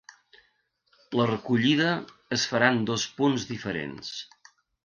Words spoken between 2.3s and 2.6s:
es